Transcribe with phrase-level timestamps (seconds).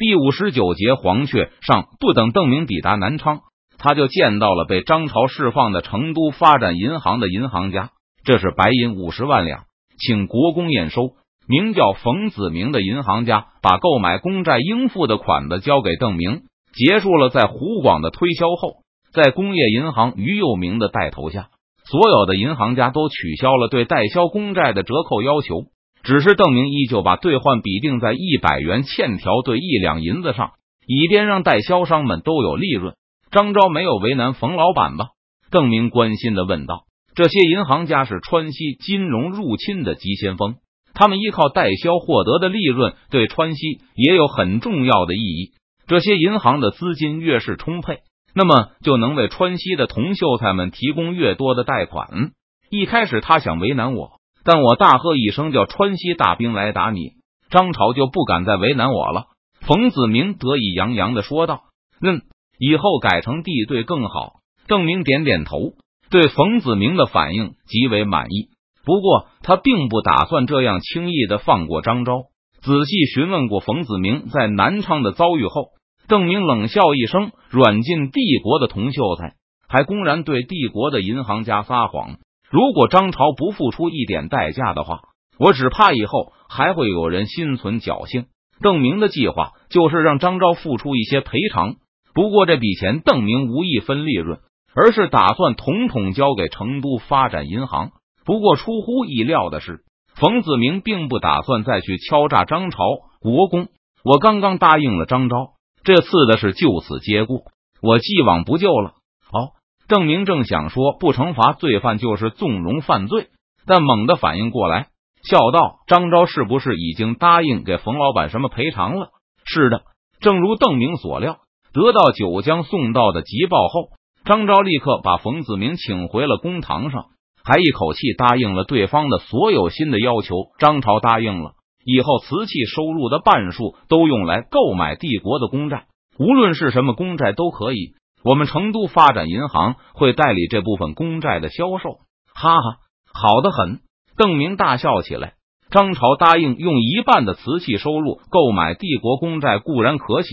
[0.00, 3.40] 第五十九节黄雀上，不等邓明抵达南昌，
[3.76, 7.90] 他就见到了被张朝释放的成都发展银行的银行家。
[8.24, 9.64] 这是白银五十万两，
[9.98, 11.10] 请国公验收。
[11.46, 18.76] 名叫冯子明的银行家把购买公债应付的款子交给邓明，结束了在湖广的推销后，
[19.12, 21.50] 在工业银行于佑明的带头下，
[21.84, 25.64] 所有的银行家都取消了对代销公债的折扣要求。
[26.02, 30.52] 只是邓明依旧把兑换比定在一百元欠条兑一两银子上，
[30.86, 32.94] 以便让代销商们都有利润。
[33.30, 35.08] 张昭没有为难冯老板吧？
[35.50, 36.84] 邓明关心的问道。
[37.14, 40.56] 这些银行家是川西金融入侵的急先锋，
[40.94, 45.52] 他们依靠代销获得的利润，对川西也有很重要的意义。
[45.86, 47.98] 这些银行的资金越是充沛，
[48.32, 52.30] 那么就能为川西的铜秀才们提供越多的贷款。
[52.70, 54.19] 一开始他想为难我。
[54.44, 57.12] 但我大喝一声，叫川西大兵来打你，
[57.50, 59.26] 张朝就不敢再为难我了。
[59.60, 61.64] 冯子明得意洋洋的说道
[62.00, 62.22] ：“嗯，
[62.58, 65.72] 以后改成地对更好。”邓明点点头，
[66.10, 68.48] 对冯子明的反应极为满意。
[68.84, 72.22] 不过他并不打算这样轻易的放过张昭。
[72.62, 75.70] 仔细询问过冯子明在南昌的遭遇后，
[76.08, 79.34] 邓明冷笑一声：“软禁帝国的铜秀才，
[79.68, 82.18] 还公然对帝国的银行家撒谎。”
[82.50, 85.02] 如果张朝不付出一点代价的话，
[85.38, 88.26] 我只怕以后还会有人心存侥幸。
[88.60, 91.76] 邓明的计划就是让张昭付出一些赔偿，
[92.12, 94.40] 不过这笔钱邓明无意分利润，
[94.74, 97.92] 而是打算统统交给成都发展银行。
[98.24, 99.84] 不过出乎意料的是，
[100.16, 102.78] 冯子明并不打算再去敲诈张朝
[103.20, 103.68] 国公。
[104.04, 105.52] 我刚刚答应了张昭，
[105.84, 107.44] 这次的事就此结果，
[107.80, 108.94] 我既往不咎了。
[109.30, 109.59] 好。
[109.90, 113.26] 郑明正想说不惩罚罪犯就是纵容犯罪，
[113.66, 114.86] 但猛地反应过来，
[115.28, 119.08] 笑道：“张昭是不是已经答应给冯老板什么赔偿了？”
[119.44, 119.82] 是的，
[120.20, 121.38] 正如邓明所料，
[121.72, 123.88] 得到九江送到的急报后，
[124.24, 127.06] 张昭立刻把冯子明请回了公堂上，
[127.42, 130.36] 还一口气答应了对方的所有新的要求。
[130.60, 135.86] 张朝答应了，以后瓷器收入的半数都用来购买帝国的公债，
[136.16, 137.94] 无论是什么公债都可以。
[138.22, 141.98] 我们成都发展银行会代理这部分公债的销售，
[142.34, 142.78] 哈哈，
[143.12, 143.80] 好的很。
[144.16, 145.34] 邓明大笑起来。
[145.70, 150.28] 张朝答应用一半的瓷器收入购买帝国公债固然可喜，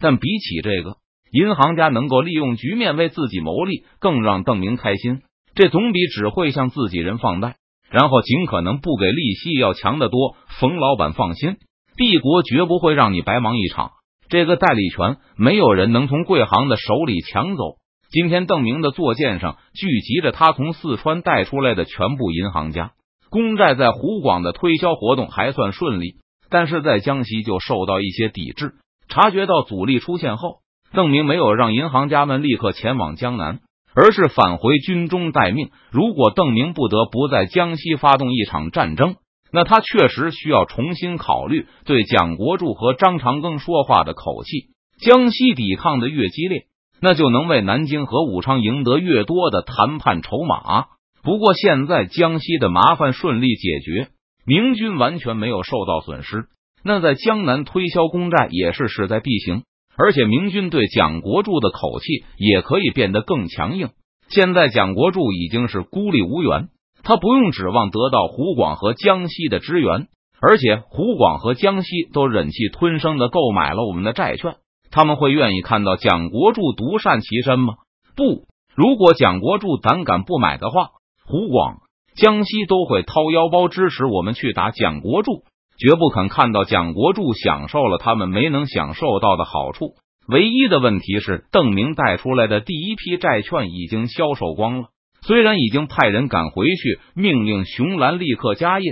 [0.00, 0.96] 但比起这个，
[1.30, 5.20] 银行家能够利用局面为自己谋利，更让邓明开心。
[5.54, 7.56] 这总比只会向自己人放贷，
[7.90, 10.34] 然后尽可能不给利息要强得多。
[10.58, 11.58] 冯老板放心，
[11.96, 13.92] 帝国绝不会让你白忙一场。
[14.28, 17.62] 这个代理权没有人能从贵行的手里抢走。
[18.10, 22.92] 今天邓明的坐舰上聚集着他从四川带出来的全部银行家，
[23.28, 26.14] 公债在湖广的推销活动还算顺利，
[26.48, 28.74] 但是在江西就受到一些抵制。
[29.08, 30.58] 察觉到阻力出现后，
[30.92, 33.58] 邓明没有让银行家们立刻前往江南，
[33.94, 35.70] 而是返回军中待命。
[35.90, 39.16] 如果邓明不得不在江西发动一场战争，
[39.54, 44.74] 那他确实需要重新考虑对蒋国柱和张长庚说话的口气。
[44.98, 46.64] 江西抵抗的越激烈，
[47.00, 50.86] 那就能为南京和武昌赢得越多的谈判筹码。
[51.22, 54.08] 不过现在江西的麻烦顺利解决，
[54.44, 56.46] 明军完全没有受到损失，
[56.82, 59.62] 那在江南推销公债也是势在必行。
[59.96, 63.90] 而且明军对蒋国柱的口气也可以变得更强硬。
[64.28, 66.70] 现在蒋国柱已经是孤立无援。
[67.04, 70.08] 他不用指望得到湖广和江西的支援，
[70.40, 74.56] 而且湖广和江西都忍气吞声的购买了我们的债券。
[74.90, 77.74] 他们会愿意看到蒋国柱独善其身吗？
[78.16, 80.90] 不，如果蒋国柱胆敢不买的话，
[81.26, 81.78] 湖广、
[82.16, 85.42] 江西都会掏腰包支持我们去打蒋国柱，
[85.76, 89.94] 绝不肯看到蒋国柱享受了他们没能享受到的好处。
[90.28, 94.88] 唯一的问题是，邓明带出来的第一批债券已经销售光了。
[95.26, 98.84] 虽然已经派人赶回去，命令熊兰立刻加印，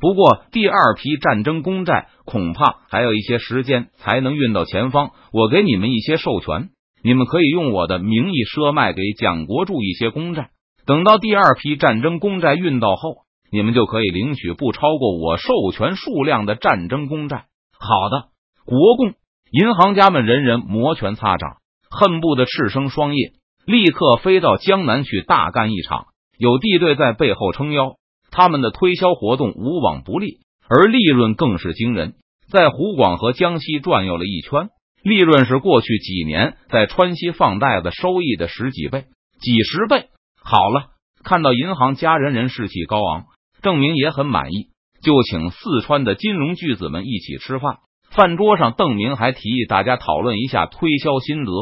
[0.00, 5.10] 不过第二批战争公债恐怕还有一些时间才能运到前方。
[5.32, 6.68] 我给你们一些授权，
[7.02, 10.50] 你们可以用我的名义赊卖给蒋国柱一些公债。
[10.86, 17.46] 等到第二批战争公债运到后，你们就可以领取不超过我授权数量的战争公债。
[17.78, 18.28] 好的，
[18.64, 19.14] 国共
[19.50, 21.56] 银行家们人人摩拳擦掌，
[21.90, 23.32] 恨不得赤生双叶。
[23.66, 26.06] 立刻飞到江南去大干一场，
[26.38, 27.96] 有地队在背后撑腰，
[28.30, 32.14] 他们的推销活动无往不利，而利润更是惊人。
[32.50, 34.70] 在湖广和江西转悠了一圈，
[35.04, 39.04] 利润是过去几年在川西放贷的收益的十几倍、
[39.40, 40.08] 几十倍。
[40.42, 40.86] 好了，
[41.22, 43.26] 看到银行家人人士气高昂，
[43.62, 44.68] 郑明也很满意，
[45.02, 47.78] 就请四川的金融巨子们一起吃饭。
[48.10, 51.52] 饭桌上，邓明还提议大家讨论一下推销心得。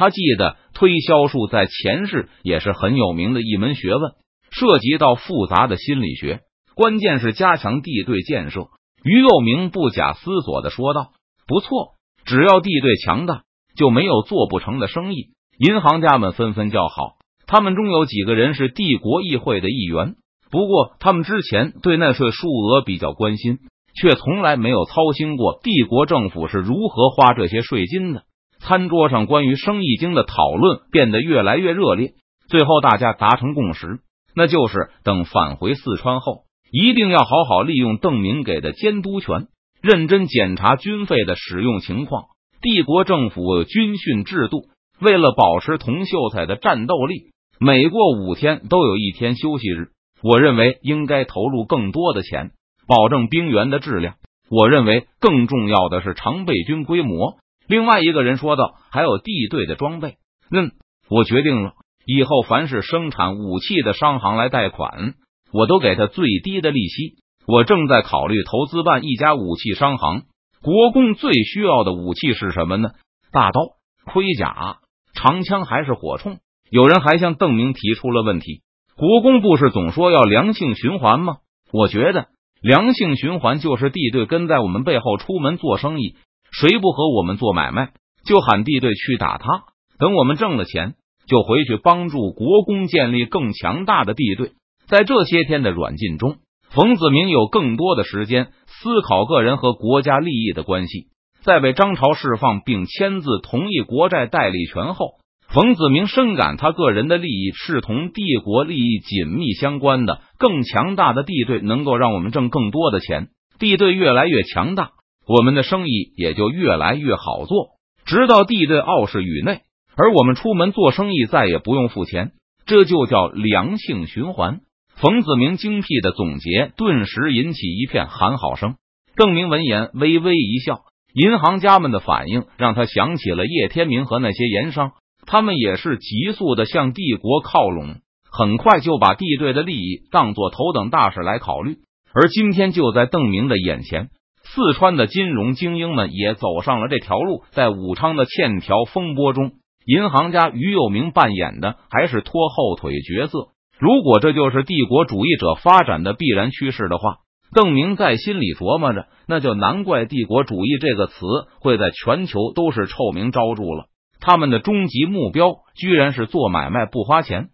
[0.00, 4.12] 他记得推销术在前世也是很有名的一门学问，
[4.50, 6.40] 涉及到复杂的心理学。
[6.74, 8.68] 关键是加强地队建设。
[9.04, 11.10] 于右明不假思索的说道
[11.46, 13.42] ：“不错，只要地队强大，
[13.76, 17.16] 就没有做不成的生意。”银行家们纷纷叫好。
[17.46, 20.14] 他们中有几个人是帝国议会的议员，
[20.50, 23.58] 不过他们之前对纳税数额比较关心，
[24.00, 28.22] 却从来没有操心过帝国政府是如何花这些税金的。
[28.60, 32.12] 餐桌上关于生意经的讨论变得越来越热烈，
[32.48, 34.00] 最后大家达成共识，
[34.36, 36.42] 那就是等返回四川后。
[36.72, 39.48] 一定要好好利用邓明给的监督权，
[39.82, 42.26] 认真检查军费的使用情况。
[42.60, 44.66] 帝国政府有军训制度，
[45.00, 49.88] 为了保持童秀才的战斗力，每过五天都有一天休息日。
[50.22, 52.50] 我认为应该投入更多的钱，
[52.86, 54.14] 保证兵员的质量。
[54.50, 57.38] 我认为更重要的是常备军规模。
[57.70, 60.16] 另外一个人说道：“还有地队的装备。”
[60.50, 60.72] 嗯，
[61.08, 61.74] 我决定了，
[62.04, 65.14] 以后凡是生产武器的商行来贷款。
[65.52, 67.14] 我都给他最低的利息。
[67.46, 70.22] 我正在考虑投资办一家武器商行。
[70.60, 72.90] 国公最需要的武器是什么呢？
[73.30, 73.60] 大刀、
[74.04, 74.78] 盔甲、
[75.14, 76.38] 长枪还是火铳？
[76.72, 78.62] 有人还向邓明提出了问题。
[78.96, 81.36] 国公不是总说要良性循环吗？
[81.72, 82.26] 我觉得
[82.60, 86.16] 良性循环就是地队跟在我们背后出门做生意，
[86.52, 87.90] 谁不和我们做买卖，
[88.24, 89.64] 就喊地队去打他。
[89.98, 90.94] 等我们挣了钱，
[91.26, 94.52] 就回去帮助国公建立更强大的地队。
[94.86, 96.36] 在这些天的软禁中，
[96.70, 101.06] 冯子明有更多的时间思考个人和国家利益的关系。
[101.42, 105.12] 在被张朝释放并签字同意国债代理权后，
[105.48, 110.20] 冯子明深感他个人的利益是同帝国利益紧密相关的。
[110.38, 114.90] 更强大的地队能够让我们挣更多的钱，地队越来越强大，
[115.32, 117.68] 我们的生意也就越来越好做。
[118.04, 119.60] 直到地队傲视宇内，
[119.94, 122.32] 而我们出门做生意再也不用付钱，
[122.66, 124.58] 这就叫良性循环。
[124.96, 128.74] 冯子明精辟的总结，顿时引起一片喊好声。
[129.14, 130.80] 邓明闻言微微一笑，
[131.14, 134.94] 银行家们的反应让他想起了叶天明和那些盐商，
[135.26, 138.00] 他们也是急速的向帝国靠拢，
[138.32, 141.76] 很快就把地队的利益当做头等大事来考虑。
[142.12, 144.08] 而今天就在邓明的眼前，
[144.52, 147.44] 四川的金融精英们也走上了这条路。
[147.50, 149.52] 在武昌的欠条风波中，
[149.86, 153.50] 银行家于右明扮演的还是拖后腿角色。
[153.78, 157.18] 如果这就是帝国主义者发展的必然趋势的话，
[157.54, 161.24] 邓明在心里琢磨着，那就难怪“帝国主义”这个词
[161.60, 163.86] 会在全球都是臭名昭著了。
[164.20, 167.50] 他们的终极目标居然是做买卖不花钱。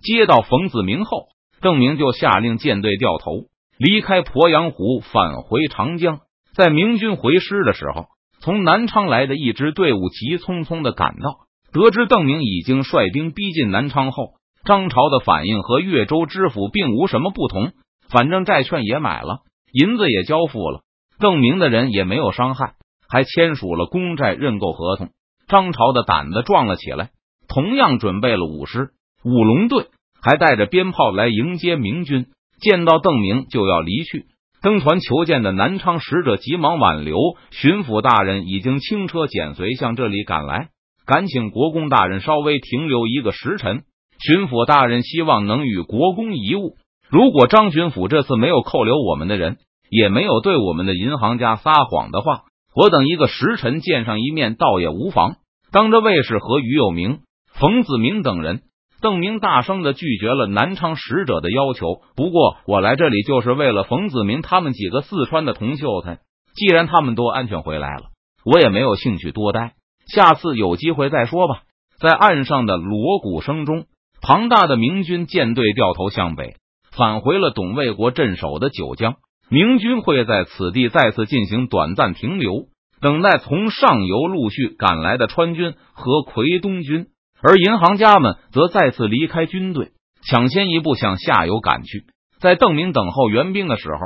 [0.00, 1.26] 接到冯子明后，
[1.60, 3.32] 邓明就下令舰队掉头
[3.78, 6.20] 离开鄱阳湖，返回长江。
[6.56, 8.06] 在明军回师的时候，
[8.40, 14.36] 从南昌来的一支队伍急匆匆的赶到，得知邓明已经率兵逼近南昌后。
[14.64, 17.72] 张朝的反应和越州知府并无什么不同，
[18.08, 20.80] 反正债券也买了，银子也交付了，
[21.20, 22.72] 邓明的人也没有伤害，
[23.06, 25.10] 还签署了公债认购合同。
[25.46, 27.10] 张朝的胆子壮了起来，
[27.48, 28.88] 同样准备了舞狮、
[29.22, 29.88] 舞龙队，
[30.22, 32.28] 还带着鞭炮来迎接明军。
[32.58, 34.24] 见到邓明就要离去，
[34.62, 37.16] 登船求见的南昌使者急忙挽留，
[37.50, 40.68] 巡抚大人已经轻车简随向这里赶来，
[41.06, 43.82] 敢请国公大人稍微停留一个时辰。
[44.18, 46.74] 巡抚大人希望能与国公一晤。
[47.08, 49.58] 如果张巡抚这次没有扣留我们的人，
[49.90, 55.36] 也没有对我们的银行家撒谎的话，我等一个时辰见上一面，倒也无妨。
[55.70, 57.20] 当着卫士和于有明、
[57.52, 58.62] 冯子明等人，
[59.00, 62.02] 邓明大声的拒绝了南昌使者的要求。
[62.16, 66.18] 不过，我来这里就是为了冯子明他们几个四川的同秀才。
[66.54, 68.10] 既然他们都安全回来了，
[68.44, 69.74] 我也没有兴趣多待。
[70.06, 71.62] 下次有机会再说吧。
[72.00, 73.86] 在岸上的锣鼓声中。
[74.22, 76.56] 庞大的明军舰队掉头向北，
[76.90, 79.16] 返回了董卫国镇守的九江。
[79.48, 82.64] 明军会在此地再次进行短暂停留，
[83.00, 87.06] 等待从上游陆续赶来的川军和奎东军。
[87.42, 89.90] 而银行家们则再次离开军队，
[90.28, 92.04] 抢先一步向下游赶去。
[92.40, 93.98] 在邓明等候援兵的时候，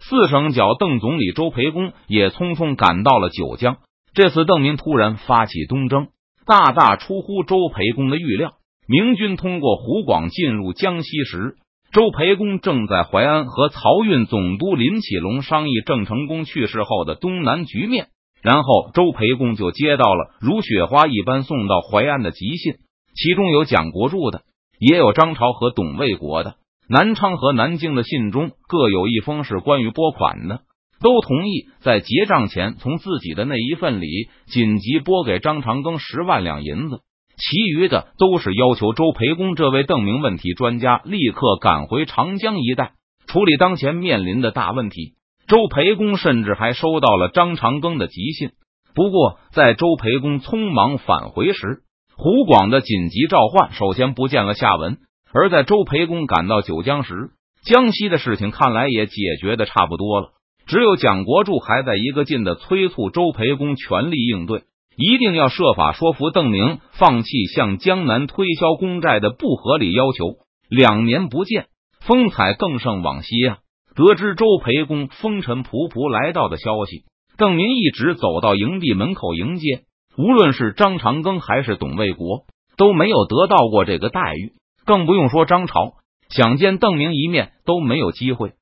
[0.00, 3.78] 四省剿邓总理周培公也匆匆赶到了九江。
[4.14, 6.08] 这次邓明突然发起东征，
[6.46, 8.52] 大大出乎周培公的预料。
[8.86, 11.56] 明军通过湖广进入江西时，
[11.92, 18.08] 周培公正在淮安和漕运总督林启龙商议郑成功去世后的东南局面。
[18.42, 22.74] 然后，周培公就接到了如雪花一般送到淮安的急信，
[23.14, 24.42] 其中有蒋国柱的，
[24.78, 26.54] 也有张朝和董卫国的。
[26.88, 30.60] 南昌和南京的信中各有一封是关于拨款的。
[31.00, 34.06] 都同意在结账前从自己的那一份里
[34.46, 37.02] 紧急拨给张长庚十万两银子，
[37.36, 42.94] 其余的都是要求周培公这位邓明问题专家立刻赶回长江一带
[43.28, 45.14] 处理当前面临的大问题。
[45.48, 48.50] 周培公甚至还收到了张长庚的急信，
[48.94, 51.80] 不过在周培公匆忙返回时，
[52.16, 54.98] 湖广的紧急召唤首先不见了下文。
[55.32, 57.30] 而在周培公赶到九江时，
[57.64, 60.32] 江西的事情看来也解决的差不多了。
[60.66, 64.64] 只有蒋国柱还在一个劲的催促周培公全力应对，
[64.98, 70.36] 一定要设法说服邓明放弃向江南推销公债的不合理要求。
[70.68, 71.68] 两年不见，
[72.00, 73.58] 风采更胜往昔啊！
[73.98, 77.02] 得知周培公风尘仆仆来到的消息，
[77.36, 79.80] 邓明一直走到营地门口迎接。
[80.16, 82.44] 无论是张长庚还是董卫国，
[82.76, 84.52] 都没有得到过这个待遇，
[84.84, 85.94] 更不用说张朝
[86.28, 88.52] 想见邓明一面都没有机会。